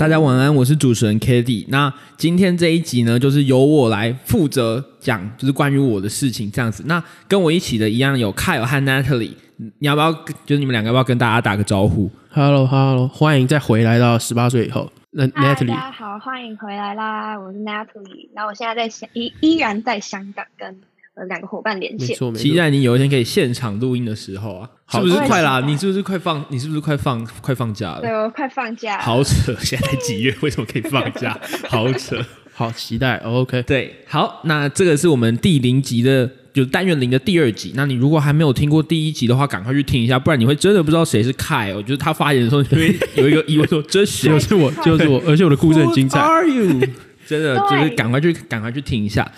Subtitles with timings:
[0.00, 6.82] 大家晚安，我是主持人 k a t i e 那今天这一集呢，就是由我来负责讲，就是关于我的事情这样子。
[6.86, 10.10] 那跟我一起的一样有 Kyle 和 Natalie，你要不要？
[10.46, 14.90] 就是你们两个要不要跟大家打个招呼？Hello，Hello，欢迎再回来到十八岁以后。
[15.10, 17.38] 那 Natalie，大家好，欢迎回来啦！
[17.38, 20.80] 我是 Natalie，那我现在在香依依然在香港跟。
[21.28, 25.62] 两个伙伴连线，期待你有一天可以现场录音的时候啊，是不是快啦？
[25.66, 26.42] 你是不是快放？
[26.48, 27.22] 你是不是快放？
[27.42, 28.00] 快放假了？
[28.00, 28.98] 对，我快放假。
[28.98, 30.34] 好扯，现在几月？
[30.40, 31.38] 为什么可以放假？
[31.68, 32.24] 好扯，
[32.54, 33.16] 好期待。
[33.16, 37.72] OK，对，好，那这个是我们第零集的，就单元零的第二集。
[37.74, 41.74] 那你如果还没有听过第一集的话，赶快去听一下，不然你会真的不知道谁是 Kai。
[41.74, 44.28] 我觉得他发言的时候，因为 有一个疑问说：“这谁？
[44.30, 46.18] 就是我，就是我。”而且我的故事很精彩。
[46.18, 46.80] Are you？
[47.26, 49.30] 真的就是赶快去，赶快去听一下。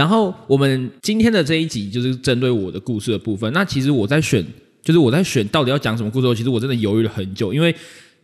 [0.00, 3.52] 然后我们今天的这一集就是针对我的故事的部分。
[3.52, 4.42] 那其实我在选，
[4.82, 6.34] 就是我在选到底要讲什么故事。
[6.34, 7.70] 其实我真的犹豫了很久，因为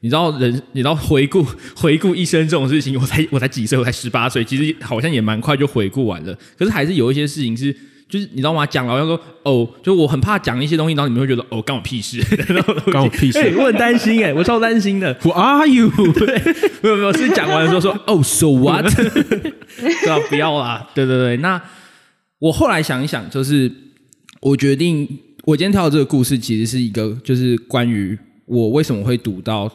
[0.00, 1.44] 你知道人，你知道回顾
[1.76, 6.34] 回顾一生这种事情，我才我才几岁，我才十八岁，其实好像也蛮快就回顾完了。
[6.56, 7.76] 可是还是有一些事情是。
[8.08, 8.64] 就是你知道吗？
[8.64, 12.22] 讲了要说哦，就我很怕讲一些东西，然后你们会觉得哦，关我屁事，
[12.92, 13.38] 关我屁事。
[13.58, 15.12] 我很担心哎，我超担心的。
[15.16, 15.90] Who are you？
[16.14, 16.40] 对，
[16.82, 18.84] 没有没有，是讲完的时候说 哦，so what？
[18.94, 20.88] 对啊，不要啦。
[20.94, 21.60] 对对对，那
[22.38, 23.70] 我后来想一想，就是
[24.40, 25.08] 我决定，
[25.44, 29.68] 我今天跳的这个故事其实是一个，就是关于我为什么会读到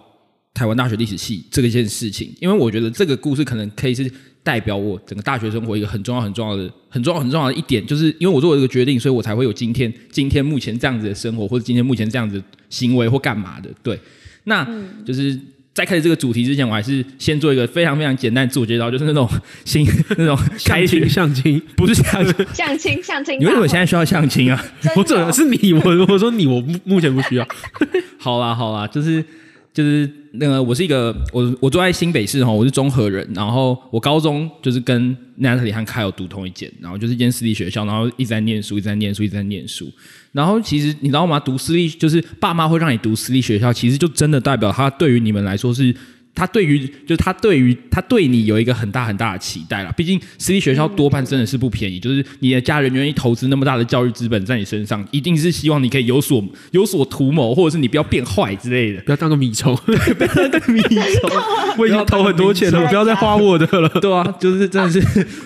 [0.54, 4.10] 台湾大学历史系这个件事情，因为我觉得这个故事可能可以是。
[4.44, 13.70] 代表我整个大学生活一个很重要、很重要的、很重要、很重要的一点，就是因为我做了这个决定，所以我才会有今天、今天目前这样子的生活，或者今天目前这样子行为或干嘛的。
[13.84, 14.00] 对，
[14.46, 14.68] 那
[15.06, 15.40] 就是
[15.74, 19.30] 在开始这个主题之前，我还是先做一个非常非常简单自我介绍，就是那种
[19.64, 19.86] 新
[20.18, 23.40] 那种相亲相亲，不是相亲相亲相亲。
[23.40, 24.66] 你为什么现在需要相亲啊？
[24.96, 25.72] 我怎么是你？
[25.74, 27.48] 我我说你，我目前不需要。
[28.18, 29.24] 好啦好啦，就是。
[29.74, 33.28] 就是那个，我是一个我我住在新北市哈，我是中和人。
[33.34, 39.92] 然后我高中就是跟 Natalie 和 Kyle 读同一间，然后就是一间私立学校，然后一直在念书，一直在念书，一直在念书。
[40.32, 41.40] 然后其实你知道吗？
[41.40, 45.96] 读私立就是爸妈会让你读私立学校，其实就真的代表他对于你们来说是。
[46.34, 49.92] 他对于，就是他对于他对你有一个很大很大的期待了。
[49.92, 61.30] 毕竟私立学校多半真的是不便宜，就是你的家人愿意投资那么大的教育资本在你身上，一定是希望你可以有所有所图谋，或者是你不要变坏之类的，不要当个米虫， 不要当个米虫。
[61.78, 63.90] 我已经投很多钱了，不要再花我的了。
[64.02, 65.00] 对啊，就是真的是，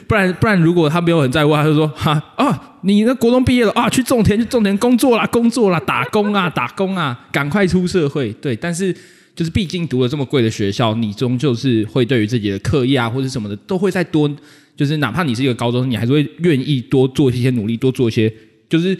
[0.07, 8.31] 不然不然，如果他没有很在乎，他就说哈啊，你那国中毕业了啊，去种田去种田工作啦，工作啦，打工啊打工啊，赶快出社会。
[8.33, 8.95] 对，但是。
[9.35, 14.33] 就是毕竟读了这么贵的学校，你终究是会对于自己的课业啊或者什么的都会再多，
[14.77, 18.31] 就是哪怕你是一个高中生，你还是会愿意多做一些努力，多做一些，
[18.69, 18.97] 就是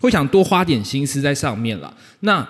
[0.00, 1.96] 会想多花点心思在上面了。
[2.20, 2.46] 那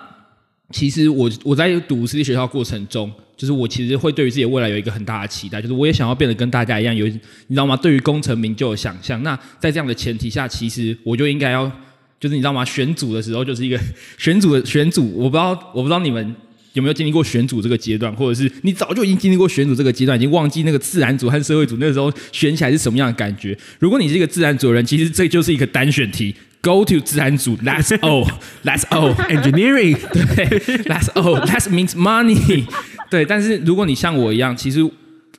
[0.71, 7.11] 其实我我在读私立学校过程中，就是我其实会对于自己未来有一个很大的期待，就是我也想要变得跟大家一样，有你
[7.49, 7.77] 知道吗？
[7.77, 9.21] 对于功成名就的想象。
[9.21, 11.71] 那在这样的前提下，其实我就应该要，
[12.19, 12.65] 就是你知道吗？
[12.65, 13.79] 选组的时候就是一个
[14.17, 16.35] 选组的选组，我不知道我不知道你们。
[16.77, 23.57] 有没有经历过选组这个阶段，或者是你早就已经经历过选组这个阶段，已经忘记那个自然组和社会组那时候选起来是什么样的感觉？
[23.79, 30.45] 如果你是一个自然组的人，其实这就是一个单选题，Go to 自然组，Let's all，Let's all engineering，对
[30.85, 32.63] ，Let's all，Let's means money，
[33.09, 33.25] 对。
[33.25, 34.87] 但是如果你像我一样，其实。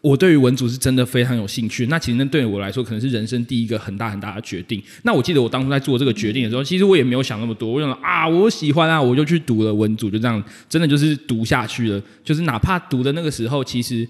[0.01, 4.83] 我对于文组是真的非常有兴趣，那其实那对我来说可能是人生第一个很大很大的决定。
[5.03, 12.03] 那我记得我当初在做这个决定的时候，其实我也没有想那么多，我想啊，我喜欢啊，我就去读了文组，就这样，真的就是读下去了。
[12.23, 14.09] 就是哪怕读的那个时候，其实。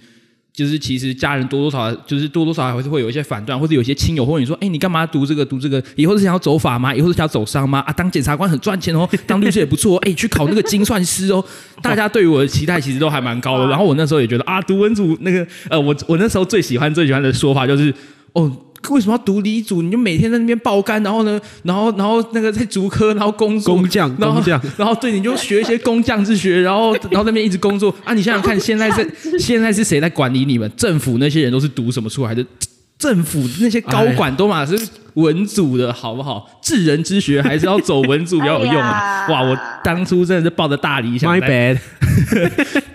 [0.52, 5.82] 就是其实家人多多少少就是多多少少还是会有一些反段，或者有些亲友或者你说，哎，你干嘛读这个读这个？
[5.94, 6.94] 以后是想要走法吗？
[6.94, 7.78] 以后是想要走商吗？
[7.86, 9.96] 啊，当检察官很赚钱哦， 当律师也不错。
[9.98, 11.44] 哎，去考那个精算师哦。
[11.80, 13.66] 大家对于我的期待其实都还蛮高的。
[13.70, 17.94] 然后我那时候也觉得啊，读文组那个呃，我我那时候最喜欢最喜欢的说法就是
[18.32, 18.50] 哦。
[18.90, 19.82] 为什么要读理组？
[19.82, 28.14] 你就每天在那边爆肝，然后呢，然后然后那个在竹科，然后工工匠，工匠， 然后对，你就学一些工匠之学，然后 然后那边一直工作啊！
[28.14, 29.06] 你想想看，现在是
[29.38, 30.70] 现在是谁在管理你们？
[30.76, 32.44] 政府那些人都是读什么出来的？
[32.98, 34.76] 政府那些高管都嘛是
[35.14, 36.48] 文组的，好不好？
[36.62, 39.28] 治人之学还是要走文组比较有用啊！
[39.28, 41.78] 哇，我当初真的是抱着大理想，My bad，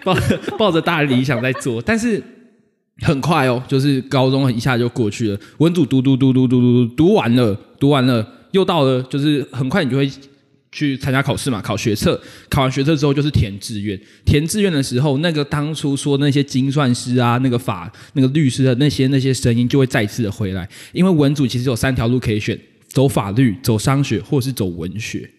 [0.03, 0.17] 抱
[0.57, 2.23] 抱着大理想在做，但是。
[3.03, 5.39] 很快哦，就是高中一下就过去了。
[5.57, 10.09] 文组读读读读读读读读完了，读完了又到了，就是很快你就会
[10.71, 12.19] 去参加考试嘛，考学测。
[12.49, 13.99] 考完学测之后就是填志愿。
[14.25, 20.67] 填志愿的时候，那个当初说那些精算师啊、那个法、那个律师的那些那些声音就会再次的回来。
[20.93, 22.57] 因为文组其实有三条路可以选：
[22.87, 25.29] 走法律、走商学，或者是走文学。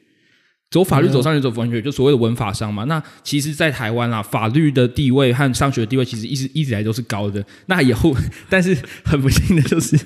[0.75, 2.83] 走法律走商学走文学，就所谓的文法商嘛。
[2.85, 7.45] 那其实，在台湾啊，法律的地位和商学的地位其实一直一直以来都是高的。
[7.67, 8.13] 那以后，
[8.51, 9.97] 但是很不幸的就是，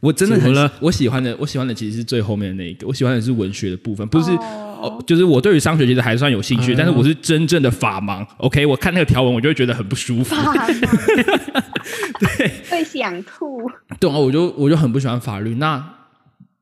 [0.00, 4.30] 我真的很怎么了我喜欢的，我喜欢的其实是最后面的那一个，我喜欢的是文学的部分，不是。
[4.30, 8.26] 哦哦，就是我对于商学其实还算有兴趣，嗯但是我是真正的法盲。
[8.38, 10.34] OK，我看那个条文，我就会觉得很不舒服。
[10.34, 10.66] 法盲，
[12.20, 13.70] 对，会想吐。
[14.00, 15.54] 对啊，我就我就很不喜欢法律。
[15.56, 15.82] 那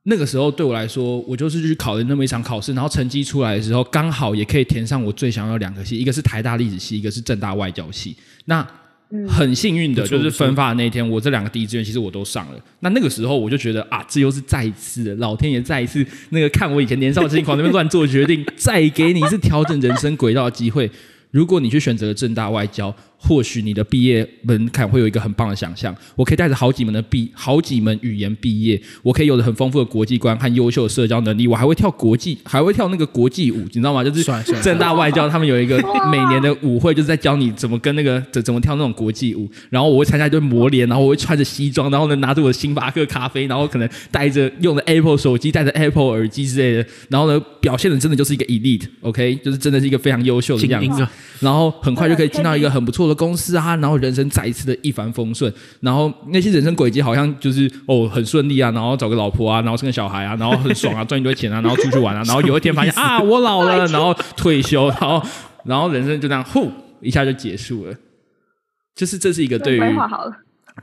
[0.05, 8.17] 那个时候对我来说，我就是去考了那么一场考试，然后成绩出来的时候，刚好也可以填上我最想要的两个系，一个是台大历史系，一个是正大外交系。
[8.47, 8.67] 那
[9.11, 12.59] 嗯很幸运的就是分发的那一天，我这两个第一志愿其实我都上了。
[12.81, 20.91] 那那个时候我就觉得啊，这又是再一次的老天爷再一次那个看我以前年少轻狂那边乱做决定，再给你一次调整人生轨道的机会。
[21.31, 22.95] 如果你去选择了正大外交，
[23.25, 25.95] 或许你的毕业门槛会有一个很棒的想象。
[26.17, 34.03] 我可以带着好几门的毕，好几门语言毕业，我可以有着很丰富的国际观和优秀的社交能力，我还会跳国际，还会跳那个国际舞，你知道吗？
[34.03, 34.25] 就是
[34.61, 35.77] 正大外交他们有一个
[36.11, 39.49] 每年的舞会，就是在教你怎么跟那个怎怎么跳那种国际舞。
[39.71, 51.07] 然后我会参加一堆磨练，然后我会穿着西装，然后呢拿着我的星巴克咖啡，然后可能带着用的 Apple 手机，带着 Apple 耳机之类的，然后呢表现的真的就是一个 elite，OK，、就是真的是一个非常优秀的样子。
[51.41, 65.23] 然后很快就可以进到一个很不错的公司啊，然后人生再一次的一帆风顺，然后那些人生轨迹好像就是哦很顺利啊，然后找个老婆啊，然后生个小孩啊，然后很爽啊，赚一堆钱啊，然后出去玩啊，然后有一天发现 啊我老了，然后退休，然后
[65.65, 66.71] 然后人生就这样呼
[67.01, 67.95] 一下就结束了，
[68.95, 69.81] 就是这是一个对于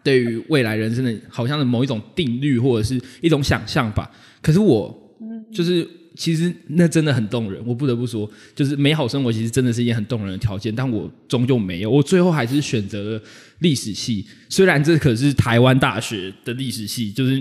[0.03, 4.09] 对于未来人生的好像的某一种定律或者是一种想象吧。
[4.41, 4.95] 可是我
[5.51, 13.21] 就是其实那真的很动人，我不得不说，就是美好生活其实真的是一件很动人的条件，但我终究没有，我最后还是选择了
[13.59, 14.25] 历史系。
[14.49, 17.37] 虽然这可是台湾大学的历史系，就是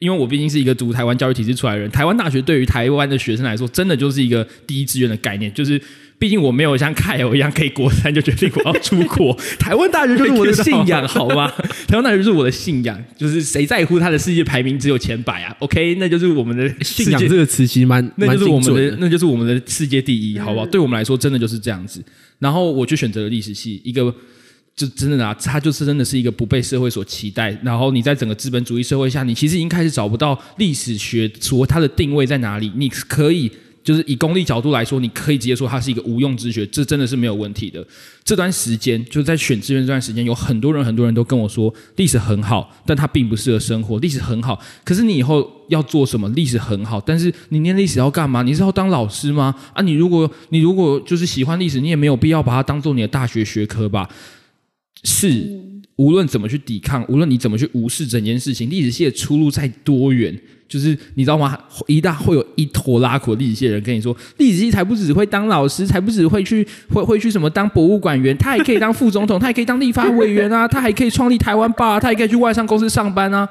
[0.00, 5.80] 因为我毕竟是一个读台湾教育体制出来的人，台湾大学对于台湾的学生来说，真的就是一个第一志愿的概念，就是。
[6.18, 11.48] 毕竟我没有像凯欧一样可以国三就决定我要出国， 台湾大学就是我的信仰，好吗？
[11.86, 18.96] 台湾大学就是我的信仰，就是谁在乎他的世界排名只有前百啊？OK，那就是我们的信仰这个词其实蛮那蛮就是我们的，的。
[18.98, 20.66] 那就是我们的世界第一，好不好？
[20.66, 22.02] 对我们来说，真的就是这样子。
[22.40, 24.12] 然后我就选择了历史系，一个
[24.74, 27.56] 就真的啊，它就是真的是一个不被社会所期待。
[27.62, 32.72] 然后你在整个资本主义社会下，你其实已经开始找不到历史学所它的定位在哪里。
[32.74, 33.48] 你可以。
[33.88, 37.82] 就是以功利角度来说，你可以直接说它是一个无用之学，这真的是没有问题的。
[38.22, 43.98] 这段时间就是在选志愿这段时间，有很多人很多人都跟我说，历史很好，但它并不适合生活。
[44.00, 46.28] 历史很好，可是你以后要做什么？
[46.36, 48.42] 历史很好，但是你念历史要干嘛？
[48.42, 49.54] 你是要当老师吗？
[49.72, 54.06] 啊，你如果你如果就是喜欢历史，你也没有必要把它当做你的大学学科吧？
[55.02, 60.36] 是，无论怎么去抵抗，无论你怎么去无视整件事情，历史系的出路再多远，
[60.68, 61.58] 就是你知道吗？
[61.88, 73.48] 一大会有一坨拉苦历史系的人跟你说，历史系才不只会当老师，才不只会去会会去什么当博物馆员，他还可以当副总统，他还可以当立法委员啊，他还可以创立台湾吧，他还可以去外商公司上班啊。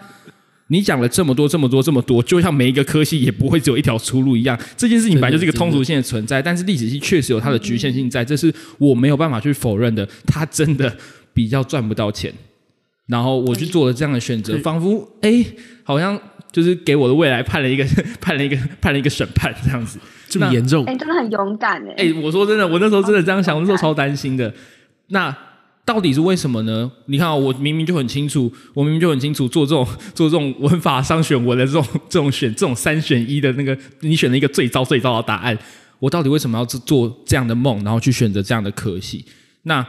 [0.69, 6.41] 你讲了这么多、这么多、这么多，就像每一个科系也不会只有一条出路一样，这件事情本来就是一个通俗性的存在。
[6.41, 10.05] 但是历史系确实有它的局限性在，这是我没有办法去否认的。
[10.25, 10.93] 它真的
[11.37, 12.33] 比较赚不到钱，
[13.05, 15.45] 然后我去做了这样的选择，仿佛哎，
[15.83, 16.19] 好像
[16.51, 17.85] 就是给我的未来判了一个
[18.19, 19.99] 判了一个判了一个审判这样子。
[20.27, 24.51] 这么严重哎、，真的很勇敢哎、哎、我说真的，我那时候真的这样想，我那时候超担心的。
[25.09, 25.33] 那
[25.85, 26.91] 到底是为什么呢？
[27.05, 35.57] 你看、哦，我明明就很清楚，我明明就很清楚，做这种做这种文法商选文的这种这种选这种三选一的那个，你选了一个最糟最糟的答案，
[35.99, 39.23] 我到底为什么要做做这样的梦，然后去选择这样的可惜？
[39.63, 39.85] 那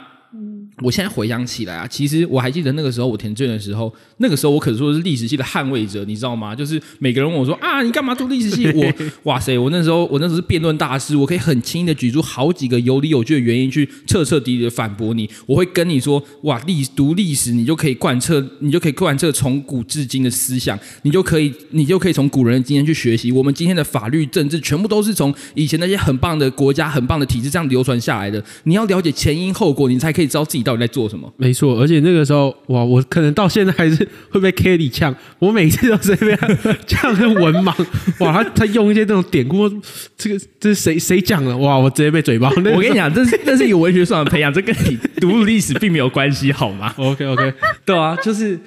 [0.83, 6.55] 我现在回想起来啊，其实我还记得那个时候我填志愿的时候，那个时候我可说是历史系的捍卫者，你知道吗？
[6.55, 8.69] 就是每个人问我说啊，你干嘛读历史系？
[8.77, 8.93] 我
[9.25, 15.29] 哇塞，我那时候我那时候是辩论大师，我可以很轻易的举出好几个有理有据的原因去彻彻底底的反驳你。
[15.47, 23.33] 我会跟你说，哇，历读历史你就可以贯彻，你就可以贯彻从古至今的思想，你就可以你就可以从古人的经验去学习。
[23.33, 28.45] 我们今天的法律、政治全部都是从以前那些很棒的国家、很棒的体制这样流传下来的。
[28.65, 31.33] 你要了解前因后果，你才可以知道自己到底在做什么。
[31.37, 33.97] 没错，而且那个时候，哇，我可能到现在还是
[34.31, 36.49] 会被 Kelly 呛，我每次都是被他
[36.89, 37.73] 呛成文盲，
[38.19, 39.69] 哇，他他用一些这种典故，
[40.17, 41.57] 这个这是谁谁讲的？
[41.57, 42.49] 哇，我直接被嘴巴。
[42.75, 48.59] 我跟你讲，这是 这是有文学上的培养，这跟你读历史并没有关系，好吗？，OK OK，对啊，就是，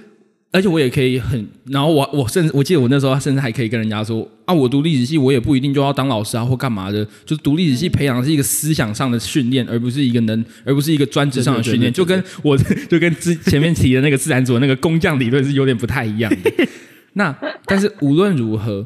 [0.53, 12.57] 而且我也可以很，然后我我甚至我记得我那时候甚至还可以跟人家说啊，我读历史系，我也不一定就要当老师啊或干嘛的，就是读历史系培养的是一个思想上的训练，而不是一个能，而不是一个专职上的训练，就跟我
[12.89, 16.51] 就跟之前面提的那个自然组的那个工匠理论是有点不太一样的。
[17.13, 17.33] 那
[17.65, 18.85] 但是无论如何，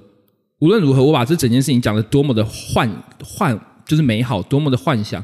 [0.59, 2.87] 无论如何，我把这整件事情讲的多么的幻
[3.23, 5.23] 幻，就是美好，多么的幻想。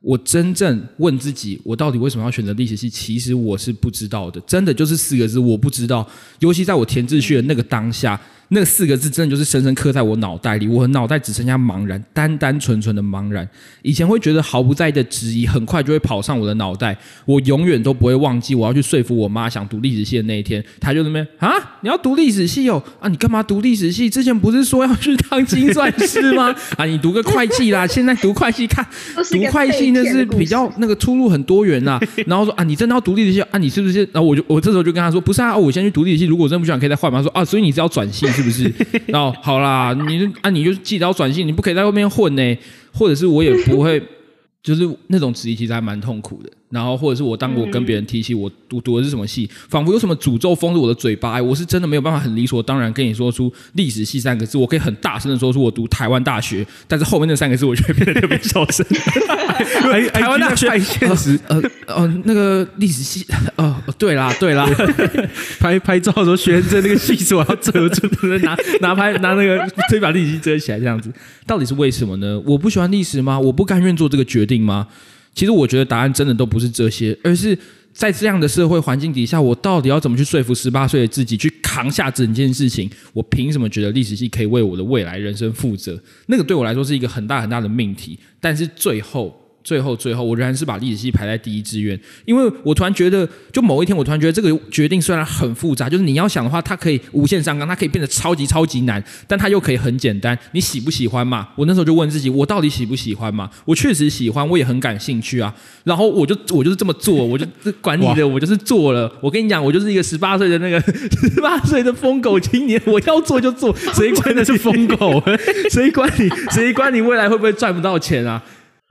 [0.00, 2.88] 我真正问自己，我到底为什么要选择历史系？
[2.88, 6.08] 其实我是不知道的，真的就是四个字，我不知道。
[6.38, 8.20] 尤其在我填志愿那个当下。
[8.52, 13.48] 那四个字真的就是深深刻在我脑袋里，我脑袋只剩下茫然，单单纯纯的茫然。
[13.82, 16.96] 以前会觉得毫不在意的质疑，很快就会跑上我的脑袋。
[17.24, 21.48] 我永远都不会忘记，我要去说服我妈想读历史系的那一天，她就那边 啊，
[21.82, 24.10] 你要读历史系哦，啊，你干嘛读历史系？
[24.10, 26.52] 之前不是说要去当精算师吗？
[26.76, 28.84] 啊，你读个会计啦，现在读会计看
[29.30, 32.00] 读会计那是比较那个出路很多元呐。
[32.26, 33.58] 然后说啊，你真的要读历史系啊？
[33.58, 34.00] 你是不是？
[34.12, 37.22] 然后我就我这时候就跟他说，不是啊，我先去读历史系，如果真的不喜欢，可以再换嘛。
[37.22, 38.26] 说啊，所以你是要转系？
[38.40, 39.00] 是不是？
[39.06, 42.58] 然 后好啦，你啊，你就记得要转性，你不可以在外面混呢。
[42.92, 44.02] 或者是我也不会，
[44.62, 46.50] 就是那种质疑，其实还蛮痛苦的。
[46.70, 51.42] 然后，或者是我当我跟别人提起我读读的是什么系，仿佛有什么诅咒封住我的嘴巴。
[51.42, 54.56] 我是真的没有办法很理所当然跟你说出历史系三个字。
[54.56, 58.86] 我可以很大声的说出我读台湾大学，但是后面那三个字我就会变得特别小声。
[60.12, 64.64] 台湾大学太现实，呃呃，那个历史系，哦，对啦对啦，
[65.58, 68.08] 拍拍照的时候学着那个系所要遮住，
[68.38, 69.58] 拿拿拍拿那个
[69.88, 71.12] 可以把历史系遮起来这样子，
[71.46, 72.40] 到底是为什么呢？
[72.46, 73.38] 我不喜欢历史吗？
[73.40, 74.86] 我不甘愿做这个决定吗？
[75.34, 77.56] 其实我觉得答案真的都不是这些，而是
[77.92, 82.90] 在这样的社会环境底下，我到底要怎么去说服十八岁的自己去扛下整件事情？
[83.12, 86.00] 我凭什么觉得历史系可以为我的未来人生负责？
[86.26, 88.18] 那个对我来说是一个很大很大的命题。
[88.40, 89.36] 但是最后。
[89.70, 100.36] 最后，最后，我仍然是把历史系排在第一志愿，因为我突然觉得，就某一天，我突然觉得这个决定虽然很复杂，就是你要想的话，它可以无限上纲，它可以变得超级超级难，但它又可以很简单。
[100.50, 101.50] 你喜不喜欢嘛？
[101.54, 103.48] 我那时候就问自己，我到底喜不喜欢嘛？
[103.64, 105.54] 我确实喜欢，我也很感兴趣啊。
[105.84, 107.46] 然后我就我就是这么做，我就
[107.80, 109.08] 管你的，我就是做了。
[109.20, 110.80] 我跟你讲，我就是一个十八岁的那个
[111.30, 115.22] 十八岁的疯狗青年，我要做就做，谁管的是疯狗？
[115.70, 116.28] 谁管你？
[116.50, 118.42] 谁管你未来会不会赚不到钱啊？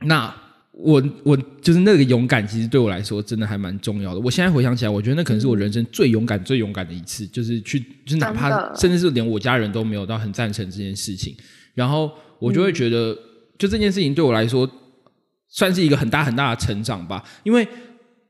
[0.05, 0.33] 那。
[0.81, 4.19] 我我就是那个勇敢，其实对我来说真的还蛮重要的。
[4.21, 11.35] 我现在回想起来，我觉得那可能是我人生最勇敢、最勇敢的一次，就是去，就是哪怕甚至是连我家人都没有到很赞成这件事情，
[11.73, 12.09] 然后
[12.39, 13.13] 我就会觉得，
[13.57, 14.69] 就这件事情对我来说
[15.49, 17.23] 算是一个很大很大的成长吧。
[17.43, 17.67] 因为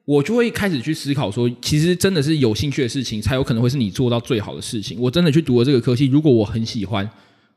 [0.05, 4.99] 我就会开始去思考说，其实真的是有兴趣的事情，才有可能会是你做到最好的事情。
[4.99, 7.07] 我真的去读了这个科系，如果我很喜欢。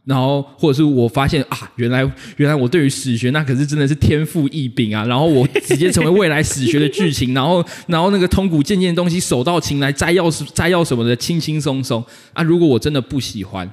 [0.04, 2.02] 然后，或者是我发现啊，原来
[2.36, 5.04] 原来我对于史学那可是真的是天赋异禀啊！
[5.06, 12.42] 然后我直接成为未来史学的剧情，然后 然后那个通古渐渐的东西手到擒来，摘要是摘要什么的轻轻松松啊！
[12.42, 13.70] 如果我真的不喜欢，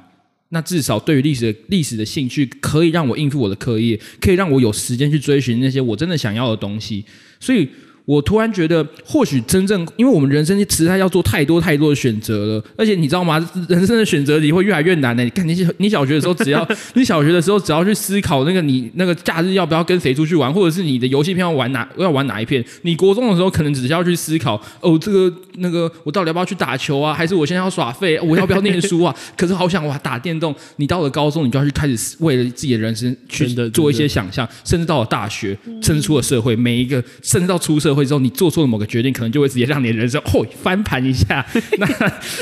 [0.50, 7.04] 那至少对于历史的历史的兴趣可以让我应付我的课业，可以让我有时间去追寻那些我真的想要的东西，
[7.40, 7.68] 所以。
[8.10, 13.38] 我突然觉得，或许真正，因为我们人生实在要做太多太多的选择了，而且你知道吗？
[13.70, 15.24] 人生的选择题会越来越难呢。
[15.24, 22.66] 你看，你 你小学的时候，只要 你小学的时候，只要去思考那个你那个假日要不要跟谁出去玩，或者是你的游戏片要玩哪要玩哪一片。
[22.82, 27.14] 你国中的时候，可能只需要去思考哦，这个那个我到底要不要去打球啊？
[27.14, 28.20] 还是我现在要耍废？
[28.22, 29.16] 我要不要念书啊？
[29.38, 30.56] 可是好想哇打电动。
[30.78, 37.99] 你到了高中，你就要去开始为了自己的人生去做一些想象，甚至到了大学，甚至出了社会，每一个甚至到出社会。
[38.06, 41.46] 之后，你做错了某个决定，可能就会直接让你的人生哦翻盘一下，
[41.80, 41.88] 那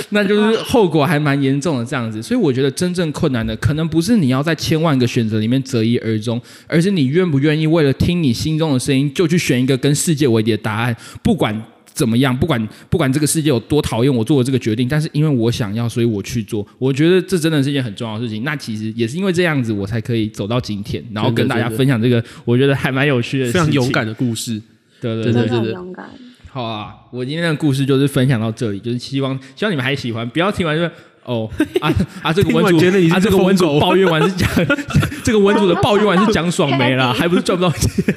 [0.09, 2.21] 那就是后果还蛮严重的这样子。
[2.21, 10.95] 所以我觉得真正困难的，可能不是你要在千万个选择里面择一而终，而是你愿不愿意为了听你心中的声音，就去选一个跟世界为敌的答案。
[11.23, 11.61] 不管
[11.93, 16.65] 怎么样，不管不管这个世界有多讨厌我做的这个决定，但是因为我想要，所以我去做。
[16.77, 18.43] 我觉得这真的是一件很重要的事情。
[18.43, 24.61] 那其实也是因为这样子，我才可以走到今天，然后跟大家分享这个我觉得还蛮有趣的、非常勇敢的故事。
[25.01, 26.09] 对对对对，勇敢。
[26.49, 30.83] 好啊，我今天的故事就是分享到这里，就是希望希望你们还喜欢，不要听完就
[31.23, 31.49] 哦
[31.81, 32.77] 啊啊 这个文主
[33.13, 34.49] 啊这个文主抱怨完是讲
[35.23, 38.15] 这个文主的抱怨完是讲爽没了， 还不是赚不到钱，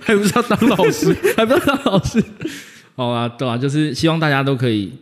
[0.00, 2.22] 还不是要当老师，还不是当老师。
[2.94, 4.92] 好啊，对啊，就是希望大家都可以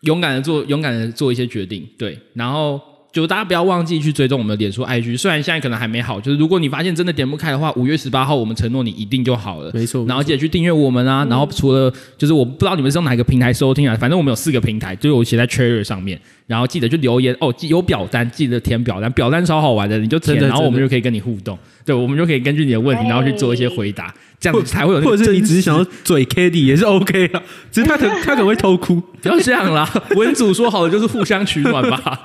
[0.00, 2.80] 勇敢的做，勇敢的做一些决定，对，然后。
[3.14, 9.70] 就大家不要忘记去追踪我们的脸书 IG，虽然现在可能还没好，就是如果你发现真的点不开的话，五月十八号我们承诺你一定就好了。
[9.72, 11.24] 没错，然后记得去订阅我们啊。
[11.30, 16.20] 然后除了就是我不知道你们是用哪个平台收听啊，反正我们有四个平台，就我写在 Cherry 上面。
[16.48, 21.56] 然后记得去留言哦，有表单记得填表单，表单超好玩的，你就填，然后我们就可以跟你互动。
[21.86, 25.00] 对，我们就可以根据你的问题，然后去做一些回答，这样子才会有。
[25.02, 27.40] 或者是你只是想要嘴 k d 也是 OK 啊，
[27.70, 29.88] 只是他可他可能会偷哭， 不要这样啦。
[30.16, 32.20] 文主说好的就是互相取暖吧，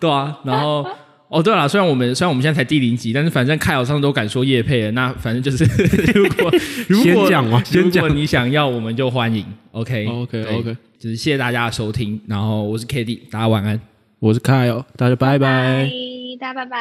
[0.00, 0.84] 对啊，然后。
[1.30, 5.62] 哦，对了，虽然我们虽然我们现在才第零集，但是反正凯尔上都敢说叶配了，那反正就是
[6.12, 6.50] 如果
[6.90, 9.46] 如果先讲嘛，如果你想要，我们就欢迎。
[9.70, 13.80] OK，OK，OK，就是谢谢大家的收听，然后我是 k d 大家晚安，
[14.18, 15.88] 我是凯尔，大家拜拜。
[16.40, 16.80] 大家拜拜。